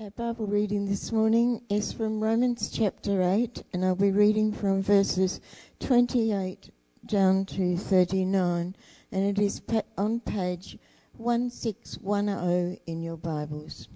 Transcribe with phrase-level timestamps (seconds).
[0.00, 4.82] Our Bible reading this morning is from Romans chapter 8, and I'll be reading from
[4.82, 5.42] verses
[5.80, 6.70] 28
[7.04, 8.76] down to 39,
[9.12, 9.60] and it is
[9.98, 10.78] on page
[11.18, 13.88] 1610 in your Bibles.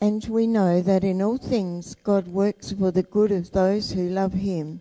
[0.00, 4.08] And we know that in all things God works for the good of those who
[4.08, 4.80] love Him,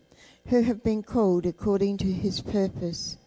[0.50, 3.18] who have been called according to His purpose.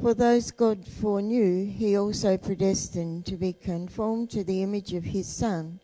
[0.00, 5.28] For those God foreknew, He also predestined to be conformed to the image of His
[5.28, 5.80] Son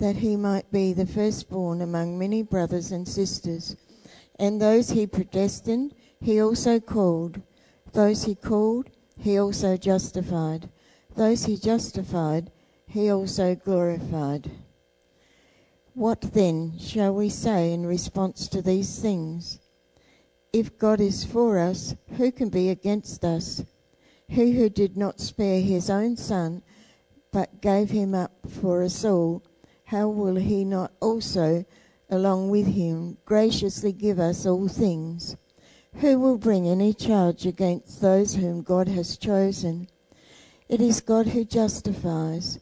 [0.00, 3.76] that he might be the firstborn among many brothers and sisters.
[4.38, 7.42] And those he predestined, he also called.
[7.92, 10.70] Those he called, he also justified.
[11.16, 12.50] Those he justified,
[12.86, 14.50] he also glorified.
[15.92, 19.58] What then shall we say in response to these things?
[20.50, 23.62] If God is for us, who can be against us?
[24.26, 26.62] He who did not spare his own son,
[27.32, 29.42] but gave him up for us all
[29.90, 31.64] how will he not also,
[32.08, 35.36] along with him, graciously give us all things?
[35.94, 39.88] Who will bring any charge against those whom God has chosen?
[40.68, 42.60] It is God who justifies.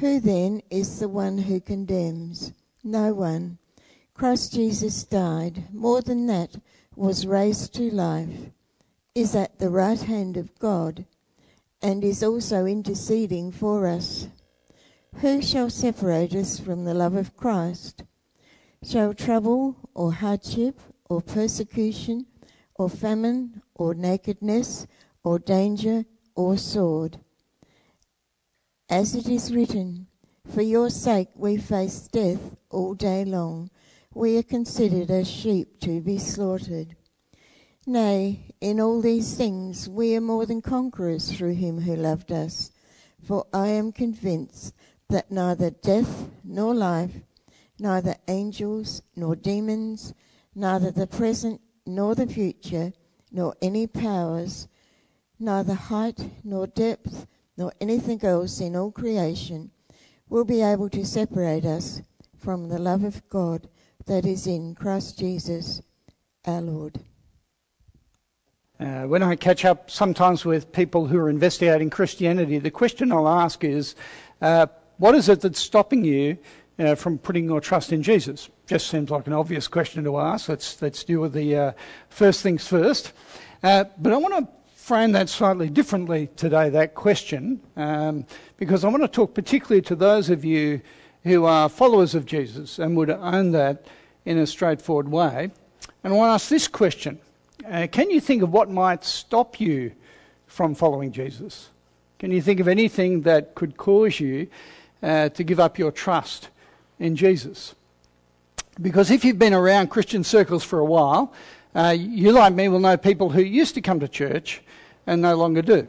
[0.00, 2.52] Who then is the one who condemns?
[2.82, 3.56] No one.
[4.12, 6.56] Christ Jesus died, more than that,
[6.94, 8.50] was raised to life,
[9.14, 11.06] is at the right hand of God,
[11.80, 14.28] and is also interceding for us.
[15.18, 18.02] Who shall separate us from the love of Christ?
[18.82, 22.26] Shall trouble or hardship or persecution
[22.74, 24.86] or famine or nakedness
[25.22, 26.04] or danger
[26.34, 27.20] or sword?
[28.90, 30.08] As it is written,
[30.46, 33.70] For your sake we face death all day long.
[34.12, 36.96] We are considered as sheep to be slaughtered.
[37.86, 42.72] Nay, in all these things we are more than conquerors through him who loved us.
[43.22, 44.74] For I am convinced
[45.08, 47.12] that neither death nor life,
[47.78, 50.14] neither angels nor demons,
[50.54, 52.92] neither the present nor the future,
[53.30, 54.68] nor any powers,
[55.38, 57.26] neither height nor depth,
[57.56, 59.70] nor anything else in all creation
[60.28, 62.00] will be able to separate us
[62.38, 63.68] from the love of God
[64.06, 65.82] that is in Christ Jesus
[66.46, 67.00] our Lord.
[68.78, 73.28] Uh, when I catch up sometimes with people who are investigating Christianity, the question I'll
[73.28, 73.94] ask is
[74.42, 74.66] uh,
[74.98, 76.38] what is it that's stopping you
[76.78, 78.48] uh, from putting your trust in Jesus?
[78.66, 80.48] Just seems like an obvious question to ask.
[80.48, 81.72] Let's, let's deal with the uh,
[82.08, 83.12] first things first.
[83.62, 88.26] Uh, but I want to frame that slightly differently today, that question, um,
[88.58, 90.80] because I want to talk particularly to those of you
[91.22, 93.86] who are followers of Jesus and would own that
[94.26, 95.50] in a straightforward way.
[96.02, 97.18] And I want to ask this question
[97.66, 99.92] uh, Can you think of what might stop you
[100.46, 101.70] from following Jesus?
[102.18, 104.48] Can you think of anything that could cause you
[105.02, 106.48] uh, to give up your trust
[106.98, 107.74] in Jesus.
[108.80, 111.32] Because if you've been around Christian circles for a while,
[111.74, 114.62] uh, you, like me, will know people who used to come to church
[115.06, 115.86] and no longer do.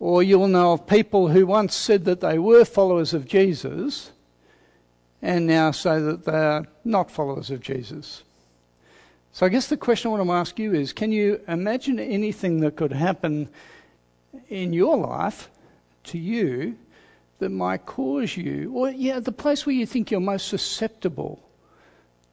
[0.00, 4.10] Or you'll know of people who once said that they were followers of Jesus
[5.20, 8.24] and now say that they are not followers of Jesus.
[9.32, 12.60] So I guess the question I want to ask you is can you imagine anything
[12.60, 13.48] that could happen
[14.48, 15.48] in your life
[16.04, 16.76] to you
[17.38, 21.42] that might cause you, or yeah, the place where you think you're most susceptible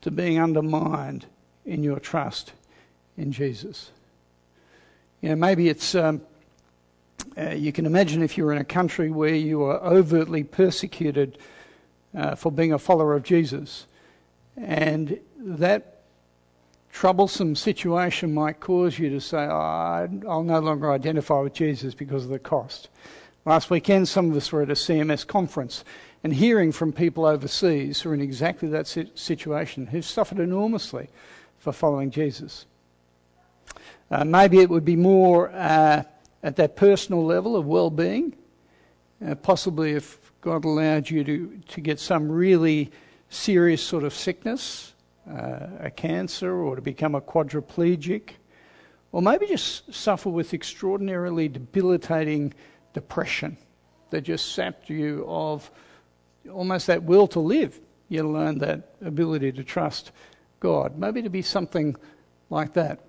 [0.02, 1.26] to being undermined
[1.66, 2.54] in your trust
[3.18, 3.92] in Jesus.
[5.22, 6.22] You know, maybe it's, um,
[7.38, 11.38] uh, you can imagine if you're in a country where you are overtly persecuted
[12.16, 13.86] uh, for being a follower of Jesus,
[14.56, 16.02] and that
[16.92, 22.24] troublesome situation might cause you to say, oh, I'll no longer identify with Jesus because
[22.24, 22.90] of the cost.
[23.46, 25.86] Last weekend, some of us were at a CMS conference
[26.24, 31.08] and hearing from people overseas who are in exactly that situation, who've suffered enormously
[31.58, 32.66] for following Jesus.
[34.12, 36.04] Uh, maybe it would be more uh,
[36.44, 38.36] at that personal level of well being,
[39.26, 42.92] uh, possibly if God allowed you to, to get some really
[43.30, 44.94] serious sort of sickness,
[45.30, 48.32] uh, a cancer, or to become a quadriplegic,
[49.14, 52.54] or maybe just suffer with extraordinarily debilitating
[52.94, 53.58] depression
[54.10, 55.70] that just sapped you of
[56.52, 60.12] almost that will to live, let alone that ability to trust
[60.60, 60.98] God.
[60.98, 61.96] Maybe to be something
[62.50, 63.00] like that.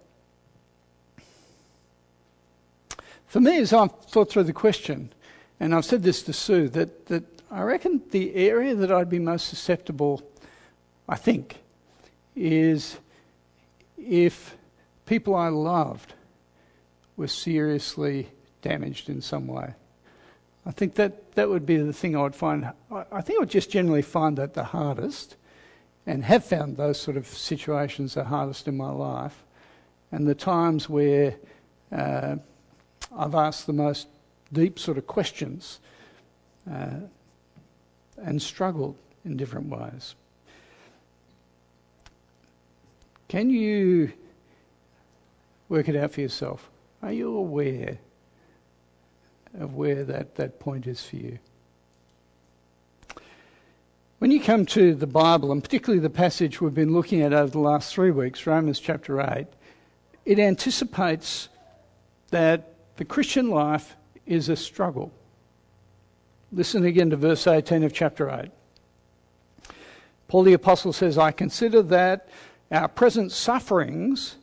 [3.26, 5.12] For me, as I've thought through the question,
[5.60, 9.18] and I've said this to Sue, that, that I reckon the area that I'd be
[9.18, 10.22] most susceptible,
[11.08, 11.60] I think,
[12.34, 12.98] is
[13.96, 14.56] if
[15.06, 16.14] people I loved
[17.16, 18.30] were seriously
[18.62, 19.74] damaged in some way.
[20.66, 22.70] I think that, that would be the thing I would find.
[22.90, 25.36] I think I would just generally find that the hardest,
[26.06, 29.42] and have found those sort of situations the hardest in my life,
[30.12, 31.36] and the times where
[31.92, 32.36] uh,
[33.16, 34.08] I've asked the most
[34.52, 35.80] deep sort of questions
[36.70, 37.00] uh,
[38.16, 40.14] and struggled in different ways.
[43.28, 44.12] Can you
[45.68, 46.68] work it out for yourself?
[47.02, 47.98] Are you aware
[49.58, 51.38] of where that, that point is for you?
[54.18, 57.50] When you come to the Bible, and particularly the passage we've been looking at over
[57.50, 59.46] the last three weeks, Romans chapter 8,
[60.26, 61.48] it anticipates
[62.30, 65.10] that the Christian life is a struggle.
[66.52, 68.50] Listen again to verse 18 of chapter 8.
[70.28, 72.28] Paul the Apostle says, I consider that
[72.70, 74.36] our present sufferings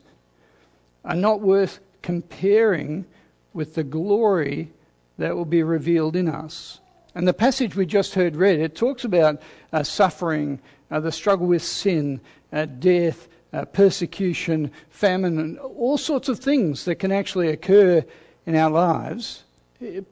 [1.04, 3.06] are not worth comparing
[3.52, 4.72] with the glory
[5.18, 6.80] that will be revealed in us.
[7.14, 9.42] And the passage we just heard read, it talks about
[9.72, 10.60] uh, suffering,
[10.90, 12.20] uh, the struggle with sin,
[12.52, 18.04] uh, death, uh, persecution, famine, and all sorts of things that can actually occur
[18.46, 19.44] in our lives.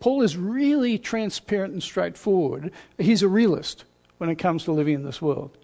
[0.00, 2.72] Paul is really transparent and straightforward.
[2.98, 3.84] He's a realist
[4.18, 5.56] when it comes to living in this world.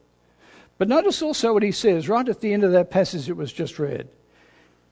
[0.78, 3.52] But notice also what he says right at the end of that passage it was
[3.52, 4.08] just read.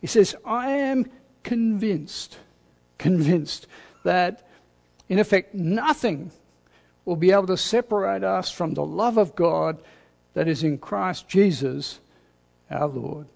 [0.00, 1.11] He says, I am
[1.43, 2.38] convinced,
[2.99, 3.67] convinced
[4.02, 4.49] that
[5.08, 6.31] in effect nothing
[7.05, 9.82] will be able to separate us from the love of God
[10.35, 11.99] that is in Christ Jesus
[12.70, 13.26] our Lord.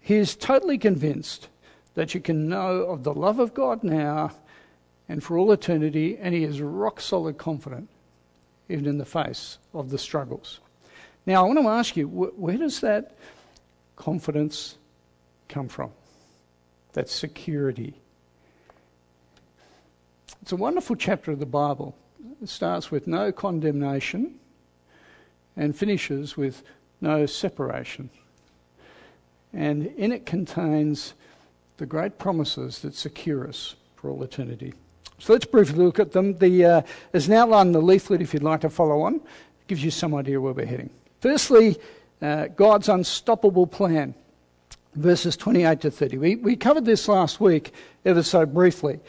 [0.00, 1.48] He is totally convinced
[1.94, 4.32] that you can know of the love of God now
[5.08, 7.88] and for all eternity, and he is rock solid confident,
[8.68, 10.60] even in the face of the struggles.
[11.26, 13.16] Now, I want to ask you, where does that
[13.96, 14.76] confidence
[15.48, 15.90] come from?
[16.92, 17.94] That security.
[20.42, 21.94] It's a wonderful chapter of the Bible.
[22.42, 24.36] It starts with no condemnation
[25.56, 26.62] and finishes with
[27.00, 28.08] no separation.
[29.52, 31.12] And in it contains
[31.76, 34.72] the great promises that secure us for all eternity.
[35.18, 36.38] So let's briefly look at them.
[36.38, 36.82] The, uh,
[37.12, 39.16] there's an outline in the leaflet if you'd like to follow on.
[39.16, 40.88] It gives you some idea where we're heading.
[41.20, 41.78] Firstly,
[42.22, 44.14] uh, God's unstoppable plan,
[44.94, 46.16] verses 28 to 30.
[46.16, 47.74] We, we covered this last week
[48.06, 49.00] ever so briefly.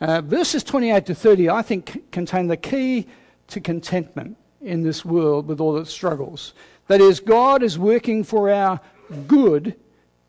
[0.00, 3.06] Uh, verses 28 to 30, I think, c- contain the key
[3.48, 6.54] to contentment in this world with all its struggles.
[6.86, 8.80] That is, God is working for our
[9.26, 9.74] good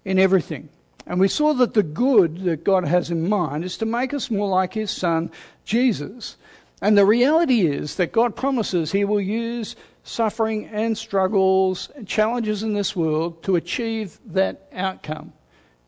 [0.06, 0.70] in everything.
[1.06, 4.30] And we saw that the good that God has in mind is to make us
[4.30, 5.32] more like His Son,
[5.66, 6.38] Jesus.
[6.82, 12.64] And the reality is that God promises He will use suffering and struggles and challenges
[12.64, 15.34] in this world to achieve that outcome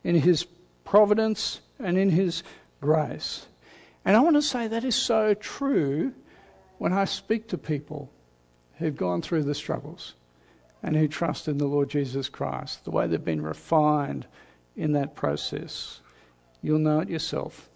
[0.03, 0.45] in His
[0.83, 2.43] providence and in His
[2.81, 3.45] grace.
[4.05, 6.13] And I want to say that is so true
[6.77, 8.11] when I speak to people
[8.77, 10.15] who've gone through the struggles
[10.81, 14.25] and who trust in the Lord Jesus Christ, the way they've been refined
[14.75, 16.01] in that process.
[16.63, 17.69] You'll know it yourself.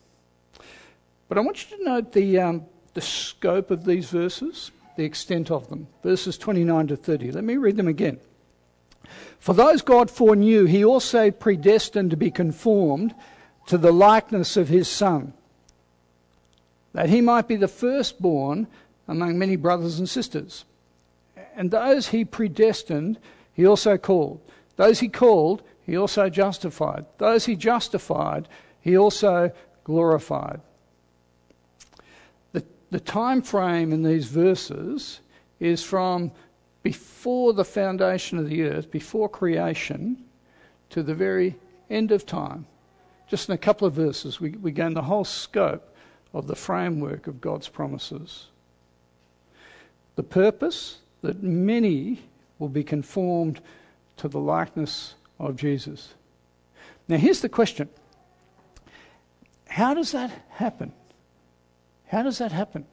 [1.28, 5.52] But I want you to note the, um, the scope of these verses the extent
[5.52, 5.88] of them.
[6.04, 7.32] Verses 29 to 30.
[7.32, 8.20] Let me read them again.
[9.40, 13.14] For those God foreknew, he also predestined to be conformed
[13.68, 15.34] to the likeness of his Son,
[16.96, 18.68] that he might be the firstborn
[19.08, 20.66] among many brothers and sisters.
[21.56, 23.20] And those he predestined,
[23.54, 24.42] he also called.
[24.76, 27.06] Those he called, he also justified.
[27.20, 28.48] Those he justified,
[28.82, 29.52] he also
[29.84, 30.62] glorified
[32.56, 35.20] the the time frame in these verses
[35.60, 36.32] is from
[36.82, 40.24] before the foundation of the earth, before creation,
[40.90, 41.56] to the very
[41.90, 42.66] end of time.
[43.28, 45.95] Just in a couple of verses, we, we gain the whole scope
[46.36, 48.48] of the framework of God's promises.
[50.18, 52.20] The purpose that many
[52.60, 53.62] will be conformed
[54.18, 56.14] to the likeness of Jesus.
[57.08, 57.90] Now, here's the question
[59.70, 60.92] How does that happen?
[62.08, 62.86] How does that happen?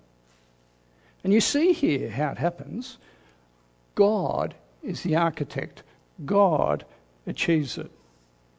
[1.25, 2.99] And you see here how it happens.
[3.97, 5.83] God is the architect,
[6.25, 6.85] God
[7.27, 7.91] achieves it.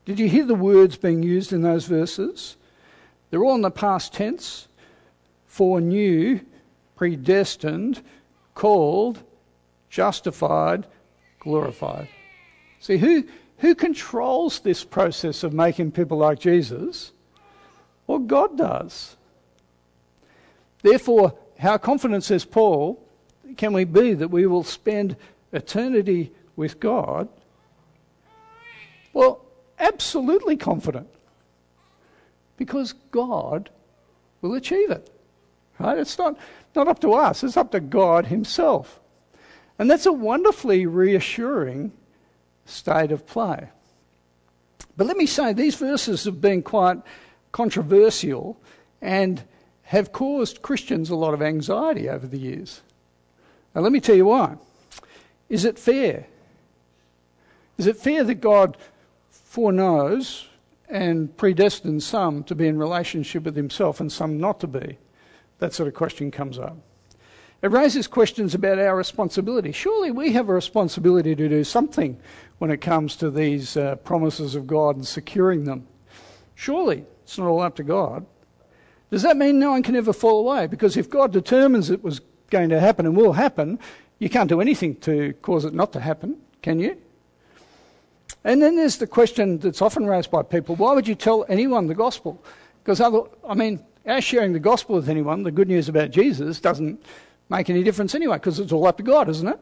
[0.06, 2.58] Did you hear the words being used in those verses?
[3.30, 4.68] They're all in the past tense
[5.54, 6.40] foreknew,
[6.96, 8.02] predestined,
[8.56, 9.22] called,
[9.88, 10.88] justified,
[11.40, 12.08] glorified.
[12.80, 13.26] See, who,
[13.60, 17.12] who controls this process of making people like Jesus?
[18.08, 19.16] Well, God does.
[20.82, 23.00] Therefore, how confident, says Paul,
[23.56, 25.16] can we be that we will spend
[25.52, 27.30] eternity with God?
[29.14, 29.46] Well,
[29.78, 31.10] absolutely confident.
[32.58, 33.70] Because God
[34.42, 35.13] will achieve it.
[35.80, 35.98] Right?
[35.98, 36.38] It's not,
[36.76, 39.00] not up to us, it's up to God Himself.
[39.80, 41.92] And that's a wonderfully reassuring
[42.66, 43.70] state of play.
[44.96, 46.98] But let me say, these verses have been quite
[47.52, 48.58] controversial
[49.02, 49.44] and
[49.84, 52.82] have caused Christians a lot of anxiety over the years.
[53.74, 54.56] Now, let me tell you why.
[55.50, 56.28] Is it fair?
[57.78, 58.78] Is it fair that God
[59.32, 60.48] foreknows
[60.90, 64.98] and predestines some to be in relationship with Himself and some not to be?
[65.60, 66.78] That sort of question comes up.
[67.62, 69.72] It raises questions about our responsibility.
[69.72, 72.20] Surely we have a responsibility to do something
[72.58, 75.88] when it comes to these uh, promises of God and securing them.
[76.56, 78.26] Surely it's not all up to God.
[79.12, 80.68] Does that mean no one can ever fall away?
[80.68, 82.20] Because if God determines it was
[82.50, 83.80] going to happen and will happen,
[84.20, 86.98] you can't do anything to cause it not to happen, can you?
[88.44, 91.88] And then there's the question that's often raised by people why would you tell anyone
[91.88, 92.44] the gospel?
[92.84, 96.60] Because, other, I mean, our sharing the gospel with anyone, the good news about Jesus,
[96.60, 97.04] doesn't
[97.50, 99.60] make any difference anyway because it's all up to God, isn't it?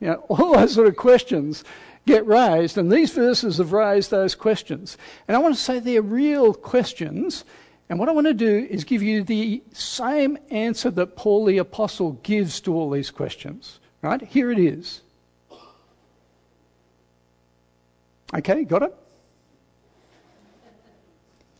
[0.00, 1.64] You know, all those sort of questions
[2.06, 4.98] get raised, and these verses have raised those questions.
[5.26, 7.44] And I want to say they're real questions,
[7.88, 11.58] and what I want to do is give you the same answer that Paul the
[11.58, 13.80] Apostle gives to all these questions.
[14.02, 14.20] Right?
[14.20, 15.00] Here it is.
[18.34, 18.94] Okay, got it?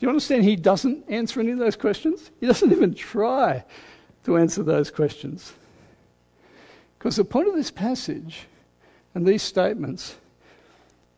[0.04, 2.30] You understand he doesn't answer any of those questions?
[2.38, 3.64] He doesn't even try
[4.24, 5.54] to answer those questions.
[6.98, 8.46] Because the point of this passage
[9.14, 10.16] and these statements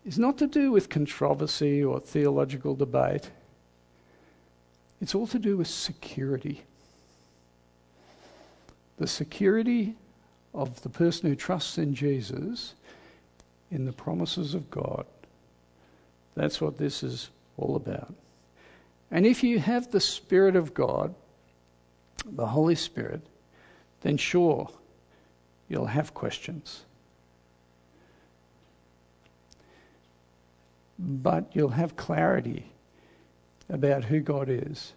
[0.05, 3.28] is not to do with controversy or theological debate.
[5.00, 6.62] It's all to do with security.
[8.99, 9.97] The security
[10.55, 12.75] of the person who trusts in Jesus
[13.73, 15.07] in the promises of God.
[16.37, 18.14] That's what this is all about.
[19.10, 21.14] And if you have the Spirit of God,
[22.25, 23.22] the Holy Spirit,
[24.00, 24.70] then sure,
[25.68, 26.84] you'll have questions.
[30.98, 32.72] But you'll have clarity
[33.68, 34.92] about who God is.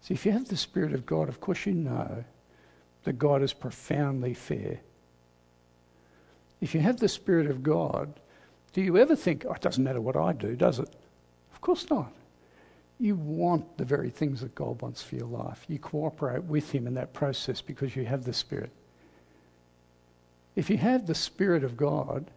[0.00, 2.24] See, if you have the Spirit of God, of course you know
[3.04, 4.80] that God is profoundly fair.
[6.60, 8.12] If you have the Spirit of God,
[8.72, 10.88] do you ever think, oh, it doesn't matter what I do, does it?
[11.52, 12.12] Of course not.
[13.02, 15.64] You want the very things that God wants for your life.
[15.66, 18.70] You cooperate with Him in that process because you have the Spirit.
[20.54, 22.30] If you have the Spirit of God,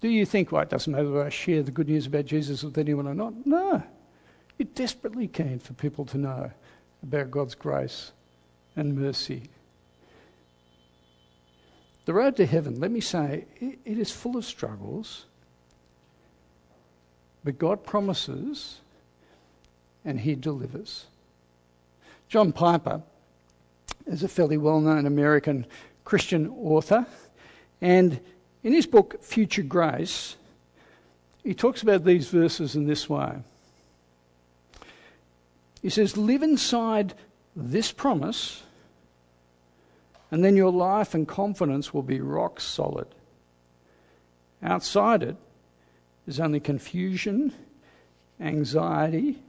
[0.00, 2.62] do you think, well, it doesn't matter whether I share the good news about Jesus
[2.62, 3.46] with anyone or not?
[3.46, 3.82] No.
[4.56, 6.50] You're desperately keen for people to know
[7.02, 8.12] about God's grace
[8.76, 9.50] and mercy.
[12.06, 15.26] The road to heaven, let me say, it is full of struggles,
[17.44, 18.78] but God promises
[20.04, 21.06] and He delivers.
[22.28, 23.02] John Piper
[24.06, 25.66] is a fairly well known American
[26.04, 27.06] Christian author.
[27.80, 28.20] And
[28.62, 30.36] in his book, Future Grace,
[31.42, 33.36] he talks about these verses in this way.
[35.82, 37.14] He says, Live inside
[37.54, 38.62] this promise,
[40.30, 43.06] and then your life and confidence will be rock solid.
[44.62, 45.36] Outside it
[46.26, 47.52] is only confusion,
[48.40, 49.42] anxiety,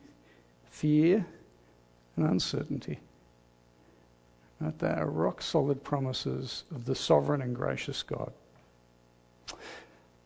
[0.76, 1.26] fear,
[2.18, 3.00] and uncertainty.
[4.60, 4.78] Right?
[4.78, 8.34] They are rock solid promises of the sovereign and gracious God.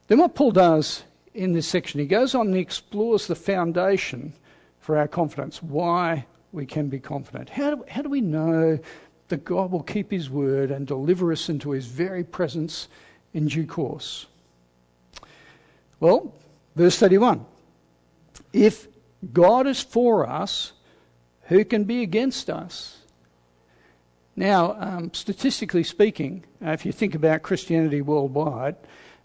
[0.07, 1.03] Then, what Paul does
[1.35, 4.33] in this section, he goes on and explores the foundation
[4.79, 7.49] for our confidence, why we can be confident.
[7.49, 8.79] How do, how do we know
[9.27, 12.87] that God will keep his word and deliver us into his very presence
[13.35, 14.25] in due course?
[15.99, 16.33] Well,
[16.75, 17.45] verse 31
[18.51, 18.87] If
[19.33, 20.73] God is for us,
[21.43, 22.97] who can be against us?
[24.35, 28.77] Now, um, statistically speaking, uh, if you think about Christianity worldwide,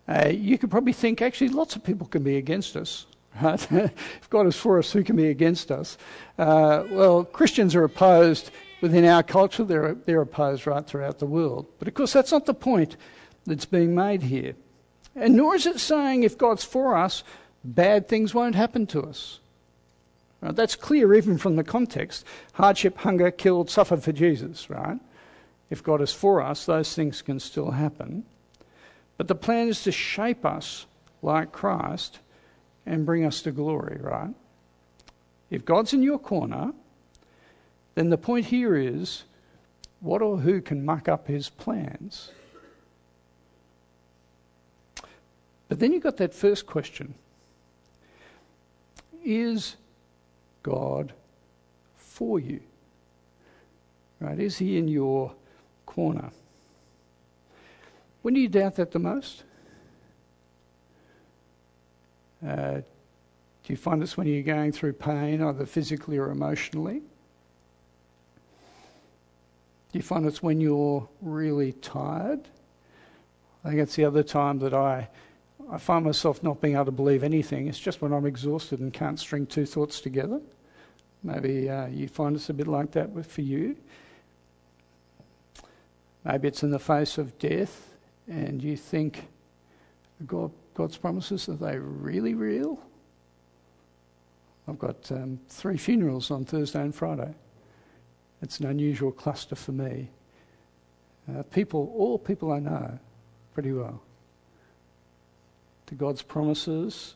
[0.08, 3.06] uh, you could probably think actually lots of people can be against us.
[3.42, 3.68] Right?
[3.72, 5.98] if God is for us, who can be against us?
[6.38, 11.66] Uh, well, Christians are opposed within our culture, they're, they're opposed right throughout the world.
[11.80, 12.96] But of course, that's not the point
[13.44, 14.54] that's being made here.
[15.16, 17.24] And nor is it saying if God's for us,
[17.64, 19.40] bad things won't happen to us.
[20.52, 22.24] That's clear even from the context.
[22.54, 24.98] Hardship, hunger, killed, suffered for Jesus, right?
[25.70, 28.24] If God is for us, those things can still happen.
[29.16, 30.86] But the plan is to shape us
[31.22, 32.18] like Christ
[32.84, 34.34] and bring us to glory, right?
[35.50, 36.72] If God's in your corner,
[37.94, 39.24] then the point here is
[40.00, 42.30] what or who can muck up his plans?
[45.68, 47.14] But then you've got that first question
[49.24, 49.76] Is
[50.64, 51.12] God
[51.94, 52.60] for you?
[54.18, 54.40] Right?
[54.40, 55.32] Is He in your
[55.86, 56.30] corner?
[58.22, 59.44] When do you doubt that the most?
[62.44, 62.80] Uh,
[63.64, 67.00] do you find it's when you're going through pain, either physically or emotionally?
[69.92, 72.48] Do you find it's when you're really tired?
[73.64, 75.08] I think it's the other time that I,
[75.70, 77.68] I find myself not being able to believe anything.
[77.68, 80.40] It's just when I'm exhausted and can't string two thoughts together.
[81.24, 83.76] Maybe uh, you find it's a bit like that for you.
[86.22, 87.94] Maybe it's in the face of death
[88.28, 89.26] and you think,
[90.26, 92.78] God, God's promises, are they really real?
[94.68, 97.34] I've got um, three funerals on Thursday and Friday.
[98.42, 100.08] It's an unusual cluster for me.
[101.28, 102.98] Uh, people, all people I know
[103.54, 104.02] pretty well.
[105.86, 107.14] To God's promises,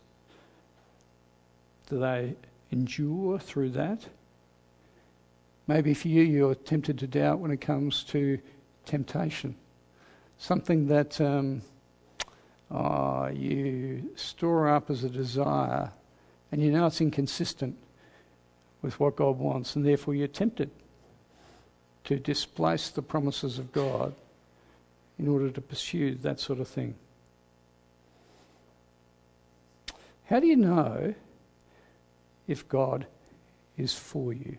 [1.88, 2.34] do they
[2.70, 4.06] endure through that?
[5.66, 8.38] Maybe for you, you're tempted to doubt when it comes to
[8.86, 9.54] temptation.
[10.38, 11.62] Something that um,
[12.70, 15.90] oh, you store up as a desire
[16.50, 17.76] and you know it's inconsistent
[18.80, 20.70] with what God wants, and therefore you're tempted
[22.04, 24.14] to displace the promises of God
[25.18, 26.94] in order to pursue that sort of thing.
[30.26, 31.14] How do you know
[32.48, 33.06] if God
[33.76, 34.58] is for you?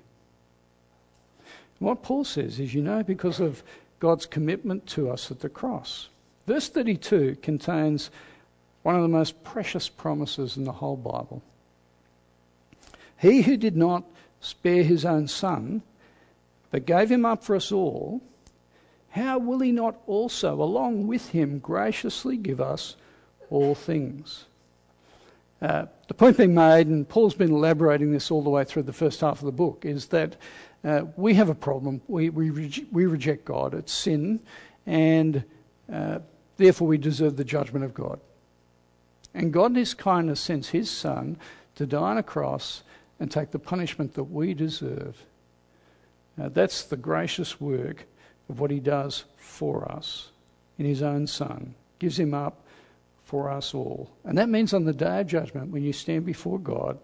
[1.79, 3.63] What Paul says is you know because of
[3.99, 6.09] God's commitment to us at the cross.
[6.47, 8.09] Verse 32 contains
[8.83, 11.41] one of the most precious promises in the whole Bible.
[13.17, 14.03] He who did not
[14.39, 15.81] spare his own son,
[16.71, 18.21] but gave him up for us all,
[19.11, 22.95] how will he not also, along with him, graciously give us
[23.49, 24.45] all things?
[25.61, 28.93] Uh, the point being made, and Paul's been elaborating this all the way through the
[28.93, 30.37] first half of the book, is that
[30.85, 32.01] uh, we have a problem.
[32.07, 32.49] We, we,
[32.91, 33.73] we reject God.
[33.73, 34.39] It's sin,
[34.85, 35.43] and
[35.91, 36.19] uh,
[36.55, 38.19] therefore we deserve the judgment of God.
[39.33, 41.37] And God, in His kindness, sends His Son
[41.75, 42.83] to die on a cross
[43.19, 45.17] and take the punishment that we deserve.
[46.37, 48.05] Now, that's the gracious work
[48.49, 50.29] of what He does for us
[50.77, 52.65] in His own Son, gives Him up
[53.29, 54.09] for us all.
[54.23, 56.97] And that means on the day of judgment, when you stand before God,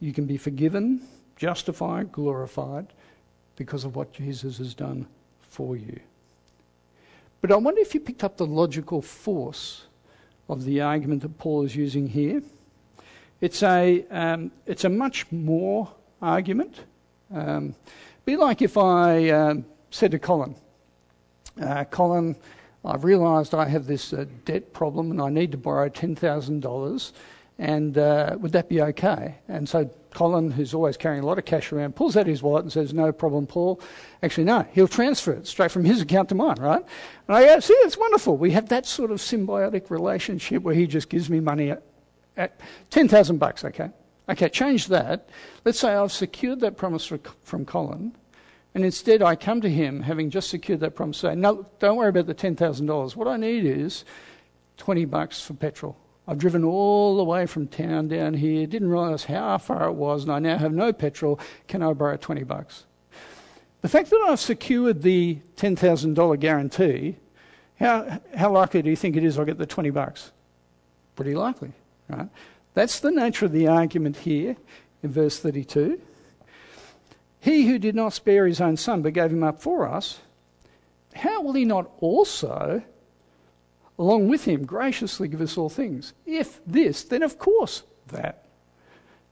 [0.00, 1.00] you can be forgiven,
[1.34, 2.88] justified, glorified
[3.56, 5.06] because of what Jesus has done
[5.48, 5.98] for you.
[7.40, 9.86] But I wonder if you picked up the logical force
[10.46, 12.42] of the argument that Paul is using here.
[13.40, 16.80] It's a, um, it's a much more argument.
[17.32, 17.74] Um,
[18.26, 20.54] be like if I um, said to Colin,
[21.62, 22.36] uh, Colin,
[22.86, 27.12] I've realised I have this uh, debt problem and I need to borrow $10,000,
[27.58, 29.36] and uh, would that be okay?
[29.48, 32.64] And so Colin, who's always carrying a lot of cash around, pulls out his wallet
[32.64, 33.80] and says, No problem, Paul.
[34.22, 36.84] Actually, no, he'll transfer it straight from his account to mine, right?
[37.28, 38.36] And I go, See, it's wonderful.
[38.36, 41.82] We have that sort of symbiotic relationship where he just gives me money at,
[42.36, 43.90] at 10,000 bucks, okay?
[44.28, 45.28] Okay, change that.
[45.64, 47.10] Let's say I've secured that promise
[47.42, 48.14] from Colin,
[48.76, 52.10] and instead I come to him having just secured that promise, say, No, don't worry
[52.10, 53.16] about the $10,000.
[53.16, 54.04] What I need is
[54.76, 55.96] 20 bucks for petrol.
[56.28, 60.24] I've driven all the way from town down here, didn't realise how far it was,
[60.24, 61.40] and I now have no petrol.
[61.68, 62.84] Can I borrow 20 bucks?
[63.80, 67.16] The fact that I've secured the $10,000 guarantee,
[67.80, 70.32] how, how likely do you think it is I'll get the 20 bucks?
[71.14, 71.72] Pretty likely,
[72.10, 72.28] right?
[72.74, 74.54] That's the nature of the argument here
[75.02, 75.98] in verse 32.
[77.46, 80.18] He who did not spare his own son but gave him up for us,
[81.14, 82.82] how will he not also
[83.98, 86.12] along with him, graciously give us all things.
[86.26, 88.42] If this, then of course that.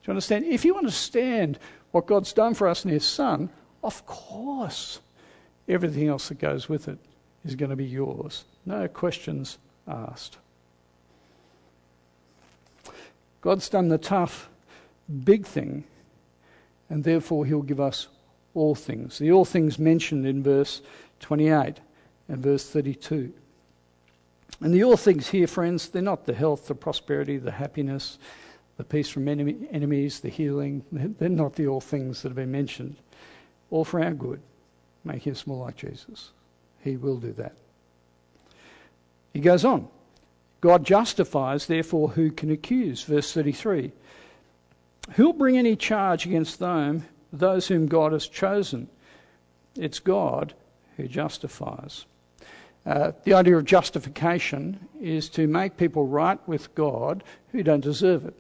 [0.03, 0.45] Do you understand?
[0.45, 1.59] If you understand
[1.91, 3.51] what God's done for us in his Son,
[3.83, 5.01] of course
[5.69, 6.99] everything else that goes with it
[7.45, 8.45] is going to be yours.
[8.65, 10.39] No questions asked.
[13.41, 14.49] God's done the tough,
[15.25, 15.85] big thing,
[16.91, 18.09] and therefore he'll give us
[18.55, 19.19] all things.
[19.19, 20.83] The all things mentioned in verse
[21.21, 21.81] 28
[22.29, 23.33] and verse 32.
[24.61, 28.19] And the all things here, friends, they're not the health, the prosperity, the happiness,
[28.77, 30.85] the peace from enemy, enemies, the healing.
[30.93, 32.97] They're not the all things that have been mentioned.
[33.71, 34.41] All for our good,
[35.05, 36.31] making us more like Jesus.
[36.83, 37.57] He will do that.
[39.33, 39.89] He goes on.
[40.61, 43.03] God justifies, therefore, who can accuse?
[43.03, 43.93] Verse 33.
[45.13, 48.89] Who'll bring any charge against them, those whom God has chosen?
[49.77, 50.55] It's God
[50.97, 52.07] who justifies.
[52.87, 58.27] Uh, the idea of justification is to make people right with God who don't deserve
[58.27, 58.35] it.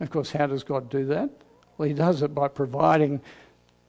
[0.00, 1.30] Of course, how does God do that?
[1.76, 3.20] Well, He does it by providing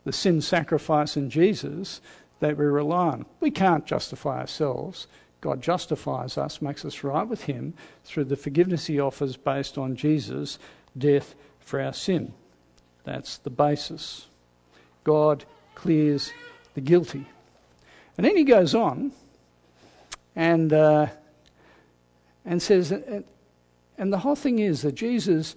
[0.06, 2.02] the sin sacrifice in Jesus
[2.40, 3.26] that we rely on.
[3.40, 5.08] We can't justify ourselves.
[5.42, 7.74] God justifies us, makes us right with Him
[8.06, 10.60] through the forgiveness He offers based on Jesus'
[10.98, 11.36] death
[11.70, 12.34] for our sin.
[13.04, 14.26] That's the basis.
[15.04, 16.34] God clears
[16.74, 17.26] the guilty.
[18.18, 19.12] And then He goes on
[20.36, 21.08] and, uh,
[22.44, 25.56] and says, and the whole thing is that Jesus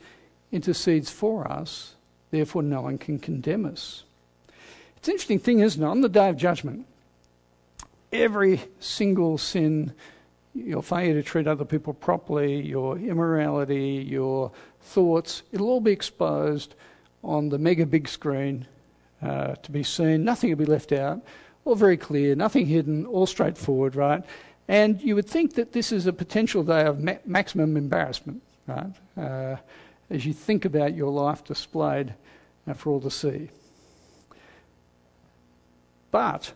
[0.52, 1.94] intercedes for us,
[2.30, 4.04] therefore no one can condemn us.
[4.98, 5.86] It's an interesting thing, isn't it?
[5.86, 6.86] On the day of judgment,
[8.12, 9.94] every single sin,
[10.54, 16.74] your failure to treat other people properly, your immorality, your thoughts, it'll all be exposed
[17.24, 18.66] on the mega big screen
[19.22, 20.24] uh, to be seen.
[20.24, 21.20] Nothing will be left out.
[21.64, 24.22] All very clear, nothing hidden, all straightforward, right?
[24.68, 28.92] And you would think that this is a potential day of ma- maximum embarrassment, right?
[29.16, 29.56] Uh,
[30.10, 32.14] as you think about your life displayed
[32.66, 33.48] uh, for all to see.
[36.10, 36.52] But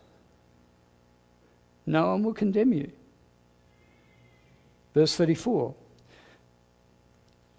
[1.86, 2.90] no one will condemn you.
[4.96, 5.74] Verse 34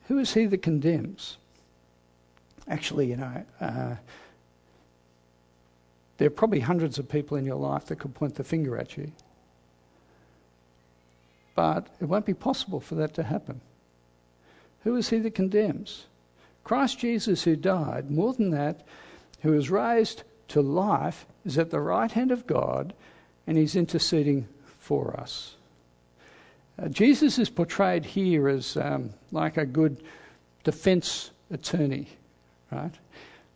[0.07, 1.37] Who is he that condemns?
[2.67, 3.95] Actually, you know, uh,
[6.17, 8.97] there are probably hundreds of people in your life that could point the finger at
[8.97, 9.11] you.
[11.53, 13.61] But it won't be possible for that to happen.
[14.83, 16.07] Who is he that condemns?
[16.63, 18.83] Christ Jesus, who died, more than that,
[19.41, 22.95] who was raised to life, is at the right hand of God
[23.45, 24.47] and he's interceding
[24.79, 25.56] for us.
[26.81, 30.03] Uh, Jesus is portrayed here as um, like a good
[30.63, 32.07] defense attorney,
[32.71, 32.93] right?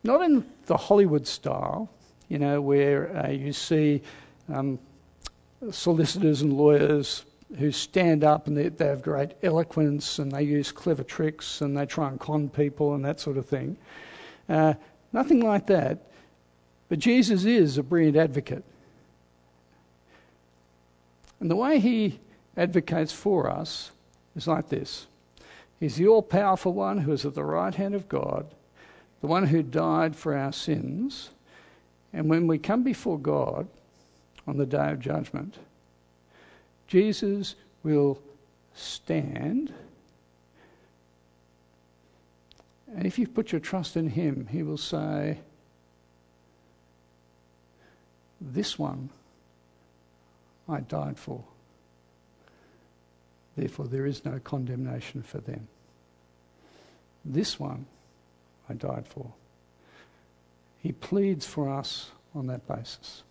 [0.03, 1.89] Not in the Hollywood style,
[2.29, 4.01] you know, where uh, you see
[4.51, 4.79] um,
[5.69, 7.25] solicitors and lawyers
[7.59, 11.77] who stand up and they, they, have great eloquence and they use clever tricks and
[11.77, 13.77] they try and con people and that sort of thing.
[14.47, 14.73] Uh,
[15.13, 15.99] nothing like that.
[16.89, 18.63] But Jesus is a brilliant advocate.
[21.39, 22.19] And the way he
[22.57, 23.91] advocates for us
[24.35, 25.07] is like this
[25.79, 28.45] He's the all powerful one who is at the right hand of God,
[29.19, 31.31] the one who died for our sins.
[32.13, 33.67] And when we come before God
[34.45, 35.57] on the day of judgment,
[36.87, 38.19] Jesus will
[38.75, 39.73] stand.
[42.93, 45.39] And if you put your trust in him, he will say,
[48.39, 49.09] This one
[50.67, 51.43] I died for.
[53.55, 55.67] Therefore, there is no condemnation for them.
[57.25, 57.85] This one
[58.69, 59.31] I died for.
[60.79, 63.23] He pleads for us on that basis.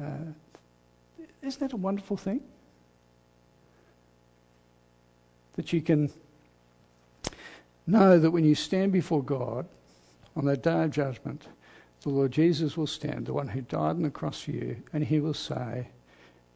[0.00, 0.32] Uh,
[1.42, 2.40] isn't that a wonderful thing?
[5.56, 6.10] That you can
[7.86, 9.66] know that when you stand before God
[10.36, 11.46] on that day of judgment,
[12.00, 15.04] the Lord Jesus will stand, the one who died on the cross for you, and
[15.04, 15.88] he will say,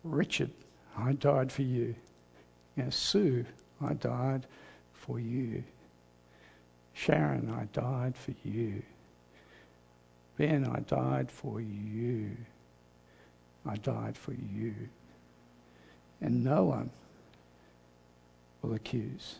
[0.04, 0.50] Richard,
[0.98, 1.94] I died for you.
[2.76, 3.44] Yes, Sue,
[3.80, 4.46] I died
[4.92, 5.62] for you.
[6.92, 8.82] Sharon, I died for you.
[10.37, 12.37] Ben, I died for you.
[13.64, 14.74] I died for you.
[16.20, 16.90] And no one
[18.62, 19.37] will accuse.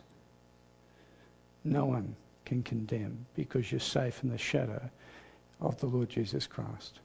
[1.64, 4.90] No one can condemn because you're safe in the shadow
[5.61, 7.01] of the Lord Jesus Christ.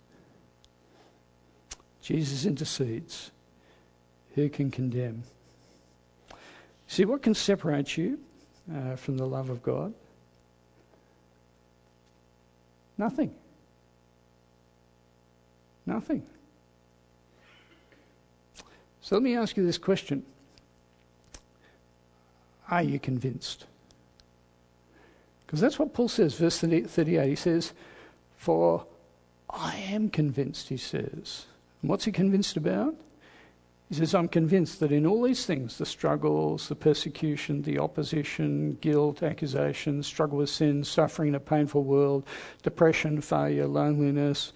[2.01, 3.31] Jesus intercedes.
[4.33, 5.23] Who can condemn?
[6.87, 8.19] See, what can separate you
[8.73, 9.93] uh, from the love of God?
[12.97, 13.33] Nothing.
[15.85, 16.23] Nothing.
[19.01, 20.23] So let me ask you this question
[22.69, 23.65] Are you convinced?
[25.45, 27.29] Because that's what Paul says, verse 38.
[27.29, 27.73] He says,
[28.37, 28.87] for
[29.49, 31.45] I am convinced, he says.
[31.81, 32.95] And what's he convinced about?
[33.97, 38.77] He says, I'm convinced that in all these things the struggles, the persecution, the opposition,
[38.81, 42.25] guilt, accusation, struggle with sin, suffering in a painful world,
[42.63, 44.51] depression, failure, loneliness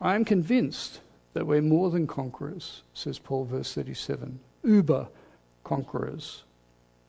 [0.00, 1.00] I am convinced
[1.32, 4.38] that we're more than conquerors, says Paul, verse 37.
[4.62, 5.08] Uber
[5.64, 6.44] conquerors.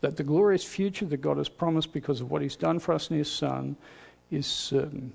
[0.01, 3.09] That the glorious future that God has promised because of what He's done for us
[3.09, 3.75] in His Son
[4.31, 5.13] is certain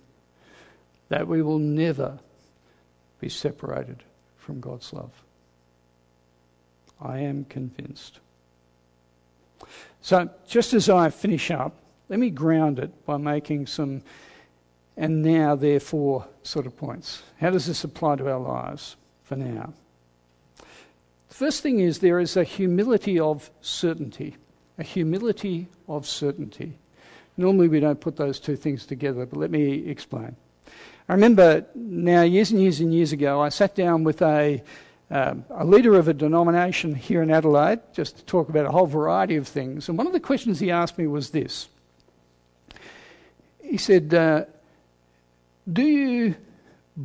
[1.09, 2.19] that we will never
[3.21, 4.03] be separated
[4.43, 5.13] from God's love.
[7.01, 8.19] I am convinced.
[10.01, 11.75] So, just as I finish up,
[12.09, 14.03] let me ground it by making some
[14.97, 17.23] and now, therefore sort of points.
[17.41, 19.73] How does this apply to our lives for now?
[21.29, 24.37] The first thing is there is a humility of certainty.
[24.79, 26.75] A humility of certainty.
[27.39, 30.37] Normally, we don't put those two things together, but let me explain.
[31.13, 34.63] I remember now, years and years and years ago, I sat down with a,
[35.11, 38.87] um, a leader of a denomination here in Adelaide just to talk about a whole
[38.87, 39.91] variety of things.
[39.91, 41.69] And one of the questions he asked me was this
[43.63, 44.47] He said, uh,
[45.71, 46.35] Do you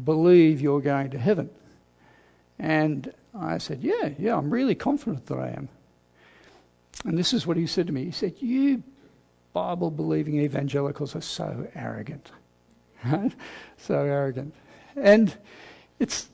[0.06, 1.50] believe you're going to heaven?
[2.58, 5.68] And I said, Yeah, yeah, I'm really confident that I am.
[7.04, 8.84] And this is what he said to me He said, You
[9.52, 12.32] Bible believing evangelicals are so arrogant.
[13.80, 14.54] So arrogant.
[14.96, 15.34] And
[16.00, 16.30] it's,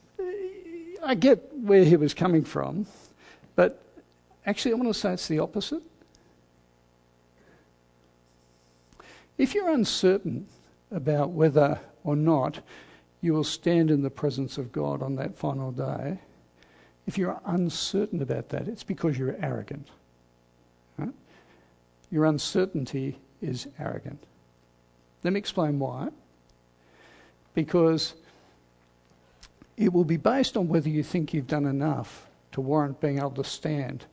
[1.04, 2.86] I get where he was coming from,
[3.54, 3.82] but
[4.46, 5.82] actually, I want to say it's the opposite.
[9.36, 10.46] If you're uncertain
[10.90, 12.60] about whether or not
[13.20, 16.18] you will stand in the presence of God on that final day,
[17.06, 19.88] if you're uncertain about that, it's because you're arrogant.
[20.96, 21.12] Right?
[22.10, 24.22] Your uncertainty is arrogant.
[25.22, 26.08] Let me explain why.
[27.54, 28.14] Because
[29.76, 33.30] it will be based on whether you think you've done enough to warrant being able
[33.32, 34.04] to stand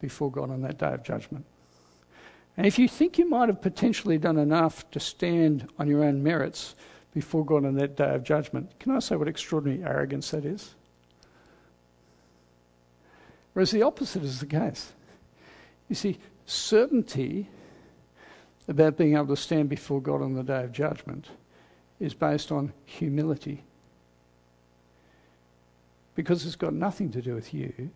[0.00, 1.44] before God on that day of judgment.
[2.56, 6.22] And if you think you might have potentially done enough to stand on your own
[6.22, 6.74] merits
[7.12, 10.74] before God on that day of judgment, can I say what extraordinary arrogance that is?
[13.52, 14.92] Whereas the opposite is the case.
[15.88, 17.48] You see, certainty
[18.68, 21.28] about being able to stand before God on the day of judgment
[22.00, 23.62] is based on humility.
[26.14, 27.90] Because it's got nothing to do with you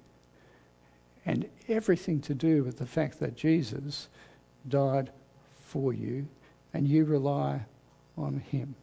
[1.26, 4.08] and everything to do with the fact that Jesus
[4.68, 5.10] died
[5.66, 6.26] for you
[6.72, 7.60] and you rely
[8.16, 8.74] on him.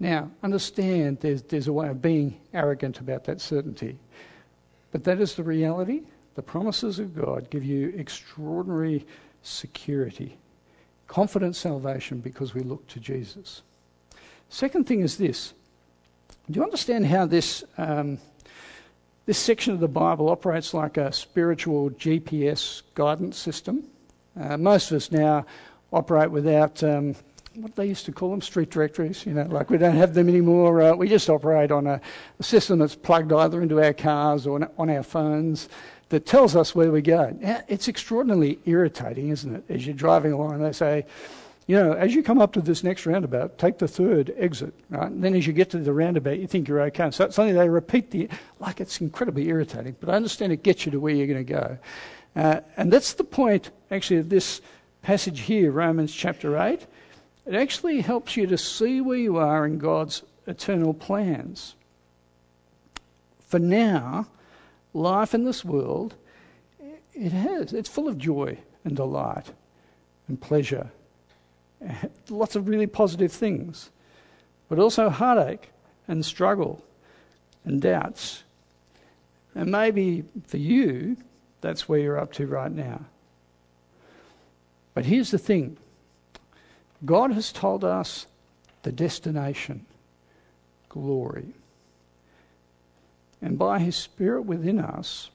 [0.00, 3.98] Now, understand there's, there's a way of being arrogant about that certainty,
[4.90, 6.02] but that is the reality
[6.34, 9.06] the promises of God give you extraordinary
[9.42, 10.36] security,
[11.06, 13.62] confident salvation because we look to Jesus.
[14.48, 15.54] Second thing is this
[16.50, 18.18] do you understand how this, um,
[19.24, 23.84] this section of the Bible operates like a spiritual GPS guidance system?
[24.38, 25.46] Uh, most of us now
[25.92, 26.82] operate without.
[26.82, 27.14] Um,
[27.54, 29.24] what they used to call them, street directories.
[29.24, 30.82] You know, like we don't have them anymore.
[30.82, 32.00] Uh, we just operate on a,
[32.40, 35.68] a, system that's plugged either into our cars or on our phones
[36.14, 37.36] that tells us where we go.
[37.40, 39.64] Now, it's extraordinarily irritating, isn't it?
[39.68, 41.06] As you're driving along, they say,
[41.66, 45.10] you know, as you come up to this next roundabout, take the third exit, right?
[45.10, 47.10] And then as you get to the roundabout, you think you're okay.
[47.10, 48.28] So suddenly they repeat the,
[48.60, 49.96] like it's incredibly irritating.
[49.98, 51.78] But I understand it gets you to where you're going to go.
[52.36, 54.60] Uh, and that's the point, actually, of this
[55.02, 56.86] passage here, Romans chapter 8.
[57.44, 61.74] It actually helps you to see where you are in God's eternal plans.
[63.48, 64.28] For now,
[64.94, 66.14] life in this world,
[67.12, 67.72] it has.
[67.72, 69.52] It's full of joy and delight
[70.28, 70.90] and pleasure.
[72.30, 73.90] Lots of really positive things.
[74.68, 75.70] But also heartache
[76.08, 76.82] and struggle
[77.64, 78.44] and doubts.
[79.54, 81.16] And maybe for you,
[81.60, 83.04] that's where you're up to right now.
[84.94, 85.76] But here's the thing
[87.04, 88.26] God has told us
[88.82, 89.86] the destination
[90.88, 91.54] glory.
[93.44, 95.28] And by His Spirit within us,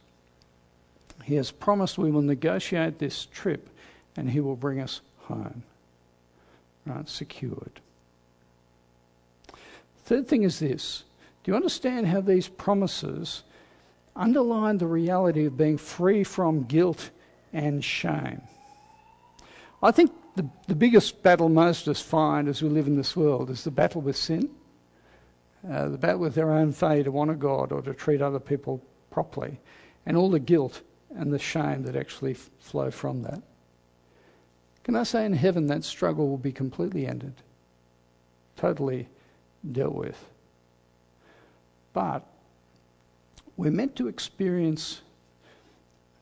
[1.24, 3.70] He has promised we will negotiate this trip
[4.18, 5.62] and He will bring us home.
[6.88, 7.08] Right?
[7.08, 7.80] Secured.
[10.06, 11.04] Third thing is this
[11.44, 13.44] do you understand how these promises
[14.16, 17.12] underline the reality of being free from guilt
[17.54, 18.42] and shame?
[19.84, 23.16] I think the, the biggest battle most of us find as we live in this
[23.16, 24.50] world is the battle with sin,
[25.68, 28.82] uh, the battle with their own failure to honour God or to treat other people
[29.12, 29.60] properly,
[30.06, 30.82] and all the guilt
[31.16, 33.42] and the shame that actually f- flow from that.
[34.84, 37.34] Can I say in heaven that struggle will be completely ended,
[38.56, 39.08] totally
[39.72, 40.30] dealt with?
[41.94, 42.26] But
[43.58, 45.02] we're meant to experience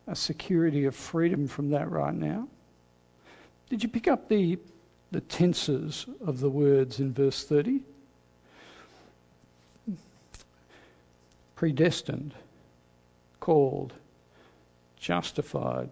[0.08, 2.48] a security of freedom from that right now.
[3.70, 4.58] Did you pick up the,
[5.12, 7.82] the tenses of the words in verse 30?
[11.58, 12.36] Predestined,
[13.40, 13.94] called,
[14.96, 15.90] justified,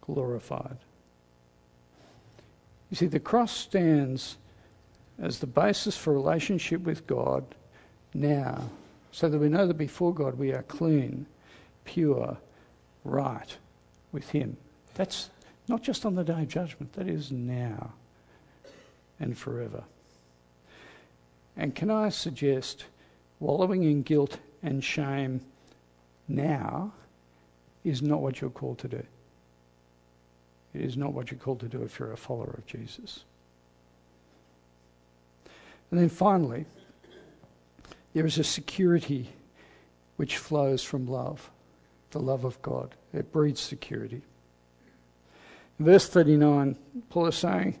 [0.00, 0.78] glorified.
[2.88, 4.38] You see, the cross stands
[5.20, 7.44] as the basis for relationship with God
[8.14, 8.70] now,
[9.12, 11.26] so that we know that before God we are clean,
[11.84, 12.38] pure,
[13.04, 13.56] right
[14.12, 14.56] with Him.
[14.94, 15.28] That's
[15.68, 17.92] not just on the day of judgment, that is now
[19.20, 19.84] and forever.
[21.54, 22.86] And can I suggest
[23.40, 25.40] wallowing in guilt and shame
[26.28, 26.92] now
[27.84, 29.02] is not what you're called to do.
[30.74, 33.24] It is not what you're called to do if you're a follower of Jesus.
[35.90, 36.66] And then finally,
[38.14, 39.30] there is a security
[40.16, 41.50] which flows from love,
[42.10, 42.94] the love of God.
[43.12, 44.22] It breeds security.
[45.78, 46.76] In verse 39,
[47.08, 47.78] Paul is saying,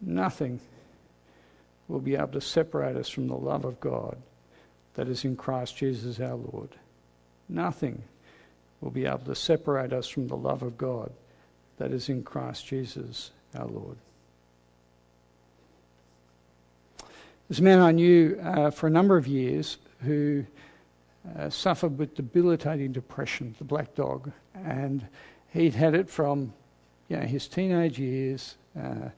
[0.00, 0.60] Nothing
[1.88, 4.16] will be able to separate us from the love of God
[5.00, 6.68] that is in Christ Jesus our Lord.
[7.48, 8.02] Nothing
[8.82, 11.10] will be able to separate us from the love of God
[11.78, 13.96] that is in Christ Jesus our Lord.
[17.48, 20.44] There's a man I knew uh, for a number of years who
[21.34, 25.06] uh, suffered with debilitating depression, the black dog, and
[25.54, 26.52] he'd had it from
[27.08, 29.08] you know, his teenage years uh,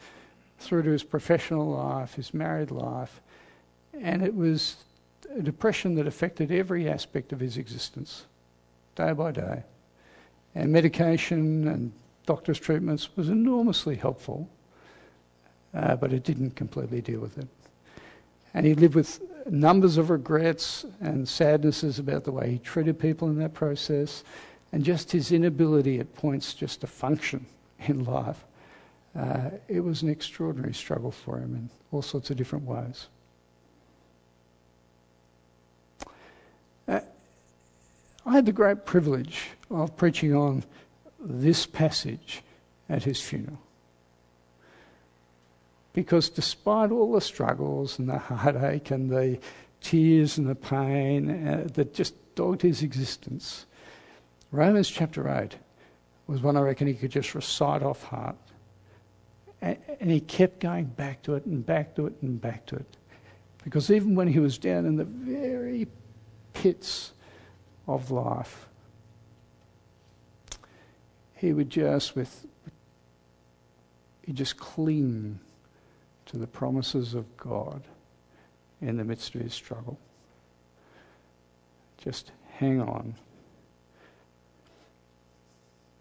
[0.61, 3.21] through to his professional life, his married life,
[4.01, 4.77] and it was
[5.37, 8.27] a depression that affected every aspect of his existence,
[8.95, 9.63] day by day.
[10.55, 11.93] And medication and
[12.27, 14.49] doctor's treatments was enormously helpful,
[15.75, 17.49] uh, but it didn't completely deal with it.
[18.55, 23.29] And he lived with numbers of regrets and sadnesses about the way he treated people
[23.29, 24.25] in that process,
[24.73, 27.47] and just his inability at points just to function
[27.87, 28.45] in life.
[29.15, 33.09] Uh, it was an extraordinary struggle for him in all sorts of different ways.
[36.89, 37.01] Uh,
[38.25, 40.65] I had the great privilege of preaching on
[41.19, 42.43] this passage
[42.89, 43.59] at his funeral.
[45.93, 49.39] Because despite all the struggles and the heartache and the
[49.81, 53.67] tears and the pain uh, that just dogged his existence,
[54.53, 55.57] Romans chapter 8
[56.27, 58.37] was one I reckon he could just recite off heart.
[59.61, 62.77] And, and he kept going back to it and back to it and back to
[62.77, 62.97] it.
[63.65, 65.89] Because even when he was down in the very
[66.55, 67.13] pits
[67.87, 68.67] of life,
[71.35, 72.47] he would just with
[74.25, 75.41] he just cling
[76.27, 77.83] to the promises of God
[78.81, 79.99] in the midst of his struggle.
[81.99, 83.15] Just hang on.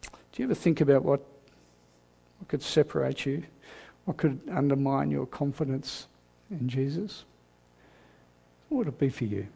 [0.03, 1.21] Do you ever think about what,
[2.39, 3.43] what could separate you?
[4.05, 6.07] What could undermine your confidence
[6.49, 7.25] in Jesus?
[8.69, 9.47] What would it be for you?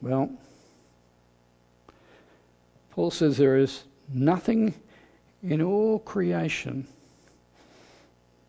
[0.00, 0.30] Well,
[2.90, 4.74] Paul says there is nothing
[5.42, 6.86] in all creation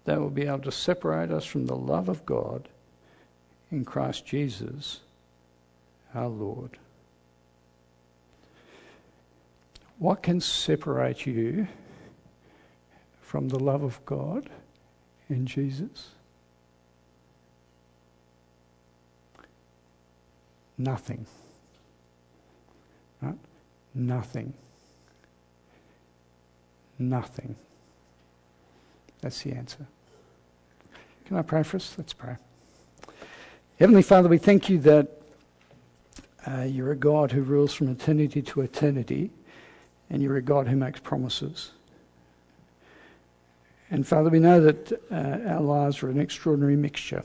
[0.05, 2.67] that will be able to separate us from the love of God
[3.71, 5.01] in Christ Jesus
[6.15, 6.77] our Lord.
[9.99, 11.67] What can separate you
[13.21, 14.49] from the love of God
[15.29, 16.09] in Jesus?
[20.79, 21.25] Nothing.
[23.21, 23.35] Right?
[23.93, 24.53] Nothing.
[26.97, 27.57] Nothing.
[29.21, 29.85] That's the answer.
[31.25, 31.95] Can I pray for us?
[31.97, 32.37] Let's pray.
[33.77, 35.07] Heavenly Father, we thank you that
[36.47, 39.31] uh, you're a God who rules from eternity to eternity,
[40.09, 41.71] and you're a God who makes promises.
[43.91, 47.23] And Father, we know that uh, our lives are an extraordinary mixture.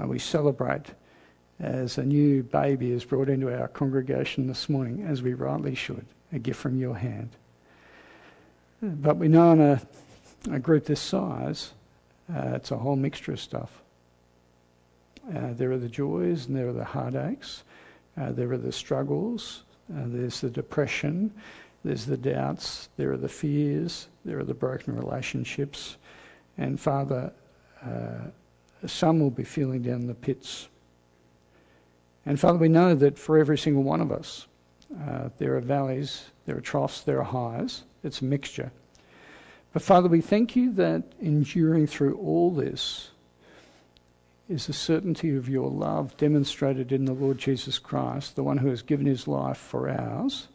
[0.00, 0.86] Uh, we celebrate
[1.62, 6.04] as a new baby is brought into our congregation this morning, as we rightly should,
[6.32, 7.30] a gift from your hand.
[8.82, 9.80] But we know in a,
[10.50, 11.72] a group this size,
[12.34, 13.80] uh, it's a whole mixture of stuff.
[15.32, 17.62] Uh, there are the joys and there are the heartaches,
[18.20, 19.62] uh, there are the struggles,
[19.96, 21.32] uh, there's the depression,
[21.84, 25.96] there's the doubts, there are the fears, there are the broken relationships.
[26.58, 27.32] And Father,
[27.84, 28.30] uh,
[28.84, 30.68] some will be feeling down the pits
[32.24, 34.46] and Father, we know that for every single one of us,
[35.08, 37.82] uh, there are valleys, there are troughs, there are highs.
[38.04, 38.70] It's a mixture.
[39.72, 43.10] But Father, we thank you that enduring through all this
[44.48, 48.68] is the certainty of your love demonstrated in the Lord Jesus Christ, the one who
[48.68, 50.48] has given his life for ours.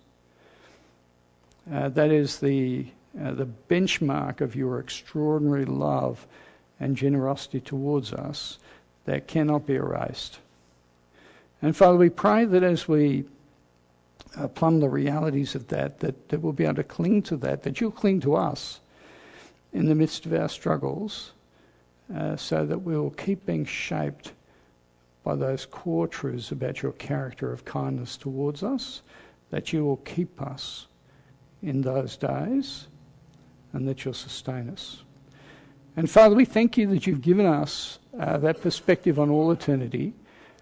[1.71, 2.87] Uh, that is the,
[3.19, 6.27] uh, the benchmark of your extraordinary love
[6.79, 8.59] and generosity towards us
[9.05, 10.39] that cannot be erased.
[11.61, 13.25] And Father, we pray that as we
[14.37, 17.63] uh, plumb the realities of that, that, that we'll be able to cling to that,
[17.63, 18.79] that you'll cling to us
[19.73, 21.31] in the midst of our struggles,
[22.15, 24.33] uh, so that we'll keep being shaped
[25.23, 29.01] by those core truths about your character of kindness towards us,
[29.49, 30.87] that you will keep us
[31.61, 32.87] in those days,
[33.73, 35.03] and that you'll sustain us.
[35.97, 40.13] And Father, we thank you that you've given us uh, that perspective on all eternity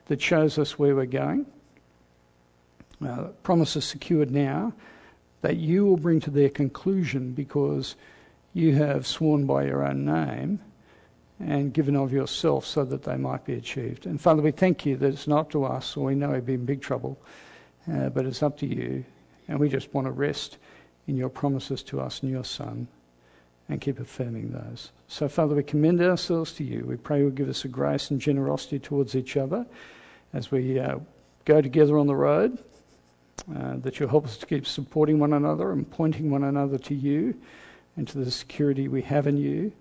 [0.07, 1.45] that shows us where we're going.
[3.05, 4.73] Uh, promises secured now,
[5.41, 7.95] that you will bring to their conclusion because
[8.53, 10.59] you have sworn by your own name
[11.39, 14.05] and given of yourself so that they might be achieved.
[14.05, 16.53] And Father, we thank you that it's not to us, or we know we'd be
[16.53, 17.19] in big trouble,
[17.91, 19.03] uh, but it's up to you.
[19.47, 20.57] And we just want to rest
[21.07, 22.87] in your promises to us and your Son
[23.69, 24.91] and keep affirming those.
[25.07, 26.85] So, Father, we commend ourselves to you.
[26.85, 29.65] We pray you'll give us a grace and generosity towards each other
[30.33, 30.99] as we uh,
[31.45, 32.59] go together on the road,
[33.55, 36.93] uh, that you'll help us to keep supporting one another and pointing one another to
[36.93, 37.35] you
[37.95, 39.71] and to the security we have in you.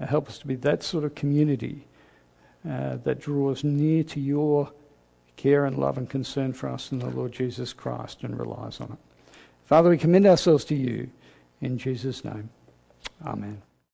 [0.00, 1.86] Uh, help us to be that sort of community
[2.68, 4.70] uh, that draws near to your
[5.36, 8.92] care and love and concern for us in the Lord Jesus Christ and relies on
[8.92, 8.98] it.
[9.64, 11.10] Father, we commend ourselves to you
[11.60, 12.50] in Jesus' name.
[13.24, 13.62] Amen.